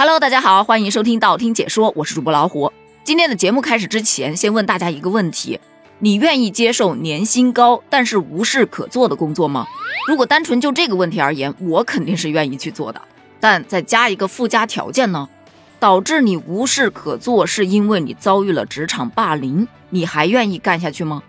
[0.00, 2.72] Hello，大家好，欢迎收听道听解说，我是主播老虎。
[3.04, 5.60] 今天的节目开始之前，先问大家一个问题：
[5.98, 9.66] 你愿意接受年薪高但是无事可做的工作吗？
[10.08, 13.02] 如果单纯就这个问题而言，我肯定是愿意去做的。
[13.40, 15.28] 但再加一个附加条件呢？
[15.78, 21.22] 导致你无事可做，是因为你遭遇了职场霸凌，你还愿意干下去吗？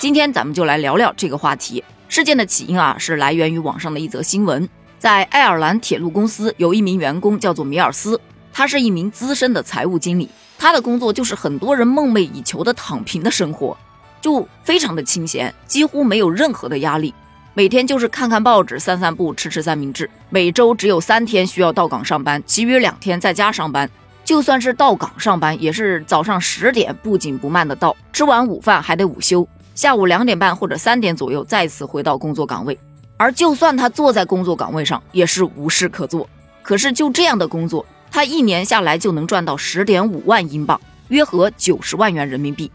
[0.00, 1.84] 今天咱们就来聊聊这个话题。
[2.08, 4.68] 事件的起因啊，是来源于网上的一则新闻。
[4.98, 8.20] 在爱尔兰铁路公司有一名员工叫做米尔斯，
[8.52, 13.76] 他是一名资深的财务经理，他的工作就是很多人梦寐以求的躺平的生活，
[14.20, 17.14] 就非常的清闲，几乎没有任何的压力，
[17.54, 20.10] 每天就是看看报纸、散散步、吃吃三明治。
[20.30, 23.88] 每周只有三天需要到岗上班，其余两天在家上班。
[24.24, 32.76] 就算是到岗上班，也是早上十点不紧不慢的到，吃完午饭还得午休，下午两点半或者三点左右再次回到工作岗位。
[33.18, 36.26] 而就算他坐在工作岗位上，也是无事可做。
[36.62, 42.70] 可是就这样的工作，他一年下来就能赚到十点五万英镑，约合九十万元人民币。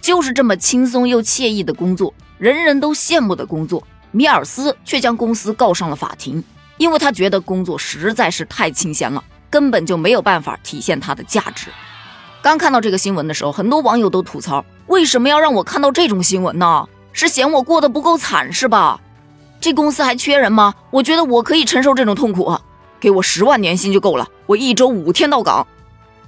[0.00, 6.42] 就是这么轻松又惬意的工作，人人都羡慕的工作，米尔斯却将公司告上了法庭，
[6.76, 11.66] 因为他觉得工作实在是太清闲了，根本就没有办法体现他的价值。
[12.40, 16.88] 刚看到这个新闻的时候，很多网友都吐槽：为什么要让我看到这种新闻呢？
[17.12, 19.00] 是嫌我过得不够惨是吧？
[19.60, 20.74] 这公司还缺人吗？
[20.90, 22.56] 我觉得我可以承受这种痛苦，
[23.00, 25.66] 给我十万年薪就够了，我一周五天到岗。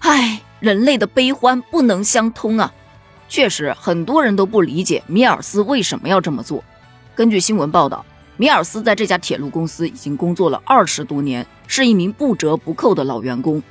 [0.00, 2.72] 唉，人类的悲欢不能相通啊！
[3.28, 6.64] 确实，很多人都不理解米尔斯为什么要这么做。
[7.14, 8.04] 根据新闻报道，
[8.36, 13.62] 米尔斯在这家铁路公司已经工作了二十多年，是一名不折不扣的老员工。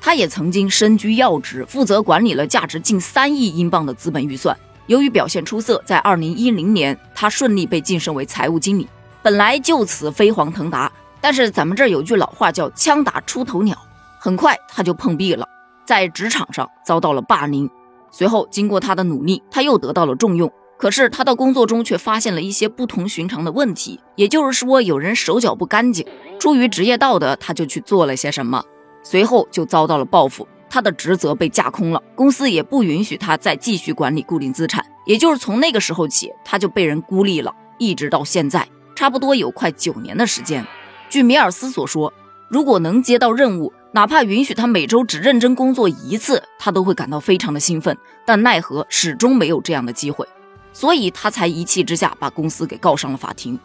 [0.00, 4.56] 他也曾经身居要职，负责管理了价值近三亿英镑的资本预算。
[4.86, 8.86] 由于表现出色，在二零一零年，他顺利被晋升为财务经理。
[9.28, 10.90] 本来就此飞黄腾达，
[11.20, 13.76] 但是咱们这儿有句老话叫“枪打出头鸟”，
[14.18, 15.46] 很快他就碰壁了，
[15.84, 17.68] 在职场上遭到了霸凌。
[18.10, 20.50] 随后经过他的努力，他又得到了重用。
[20.78, 26.06] 可是他到工作中却发现了一些不同寻常的问题，也就是说有人手脚不干净。
[26.40, 28.64] 出于职业道德，他就去做了些什么，
[29.02, 34.82] 随后就遭到了报复，他的职责被架空了，公司也不允许他再继续管理固定资产。
[35.04, 38.66] 也就是从那个时候起，他就被人孤立了，一直到现在。
[38.98, 40.66] 差不多有快九年的时间。
[41.08, 42.12] 据米尔斯所说，
[42.48, 47.96] 如果能接到任务，哪怕允许他每周只认真工作一次，他都会感到非常的兴奋。
[48.26, 50.26] 但奈何始终没有这样的机会，
[50.72, 53.56] 所以他才一气之下把公司给告上了法庭。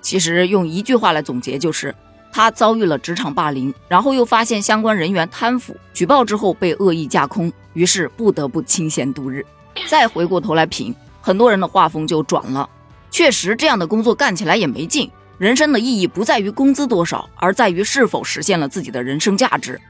[0.00, 1.92] 其实用一句话来总结，就是
[2.30, 9.44] 他遭遇了职场霸凌，然后又发现相关人员贪腐，举报之后被恶意架空，于是不得不清闲度日。
[9.88, 12.70] 再回过头来品，很多人的画风就转了。
[13.16, 15.10] 确实，这样的工作干起来也没劲。
[15.38, 19.80] 人生的意义不在于工资多少，而在于是否实现了自己的人生价值。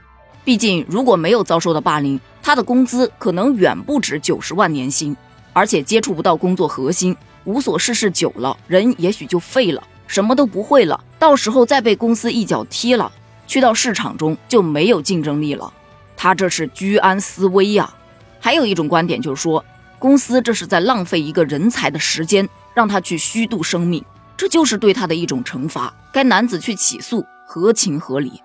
[0.45, 5.13] 毕竟，如果没有遭受到霸凌，他的工资可能远不止九十万年薪，
[5.51, 10.97] 而且接触不到工作核心，无所事事久了，人也许就废了，什么都不会了。
[11.19, 13.11] 到时候再被公司一脚踢了，
[13.45, 15.73] 去到市场中就没有竞争力了。
[16.15, 17.93] 他这是居安思危呀。
[18.39, 19.65] 还有一种观点就是说，
[19.99, 22.47] 公司这是在浪费一个人才的时间。
[22.77, 24.05] 让他去虚度生命，
[24.37, 25.91] 这就是对他的一种惩罚。
[26.13, 28.39] 该男子去起诉，合情合理。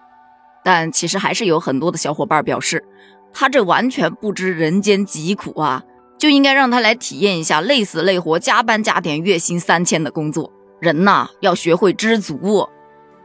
[0.64, 2.82] 但其实还是有很多的小伙伴表示，
[3.34, 5.82] 他这完全不知人间疾苦啊，
[6.16, 10.50] 就应该让他来体验一下累死累活、加班加点、月薪三千的工作。
[10.80, 12.66] 人呐，要学会知足。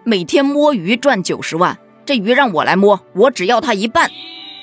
[0.03, 4.11] 每天摸鱼赚九十万，这鱼让我来摸，我只要他一半。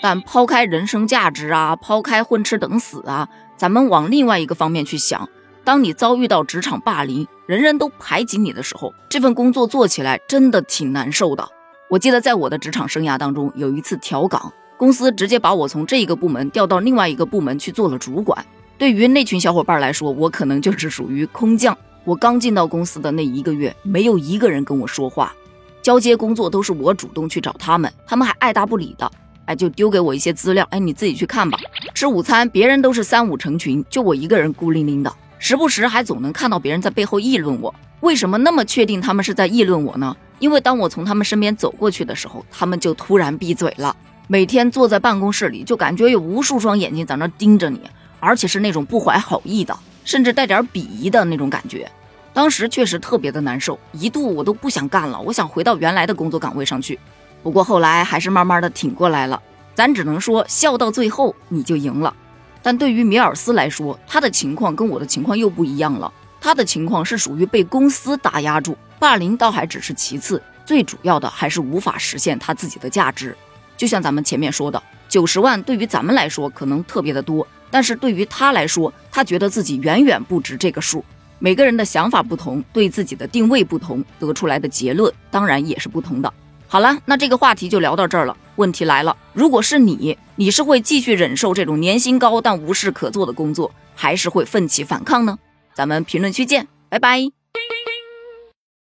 [0.03, 5.27] 但抛开人生价值啊，抛开混吃等死啊，咱们往另外一个方面去想。
[5.65, 11.49] 当你遭遇到职场霸凌，人人都排挤你的时候，这份工作做起来真的挺难受的。
[11.89, 18.45] 我记得在我的职场生涯当中，有一次调岗，公司直接把我从这一个部门调到另外一个部门去做了主管。
[18.77, 21.77] 对于那群小伙伴来说，我可能就是属于空降。
[22.05, 25.33] 我刚进到公司的那一个月，没有一个人跟我说话，
[25.81, 29.11] 交接工作都是我主动去找他们，他们还爱答不理的，
[29.47, 31.59] 哎，就丢给我一些资料，哎，你自己去看吧。
[31.95, 35.11] 吃午餐，别人都是三五成群，就我一个人孤零零的。
[35.47, 40.17] 时不时还总能看到别人在背后议论我，为什么那么确定他们是在议论我呢？
[40.39, 43.95] 因为当我从他们身边走过去的时候，他们就突然闭嘴了。
[44.27, 47.79] 每天坐在办公室里，就感觉有无数双眼睛在那盯着你，
[48.21, 51.87] 而且是那种不怀好意的，甚至带点鄙夷的那种感觉。
[52.33, 56.99] 当时确实特别的难受，一度我都不想干了，我想回到原来的工作岗位上去。
[57.43, 59.43] 不过后来还是慢慢的挺过来了。
[59.75, 62.17] 咱只能说，笑到最后你就赢了。
[62.65, 66.11] 但对于米尔斯来说，他的情况跟我的情况又不一样了。
[66.41, 73.37] 他的情况是属于被公司打压住，霸凌倒还只是其次，最主要的还是无法实现他自己的价值。
[73.77, 81.05] 就像咱们前面说的，九十万对于咱们来说可能特别的多，但是对于他来说，他觉得自己远远不值这个数。
[81.39, 86.33] 每个人的想法不同，对自己的定位不同，得出来的结论当然也是不同的。
[86.67, 88.35] 好了，那这个话题就聊到这儿了。
[88.57, 95.39] 问题来了，如果是你，你是会继续忍受这种年薪高但无事可做的工作，还是会奋起反抗呢？
[95.75, 97.44] 咱们评论区见，拜拜。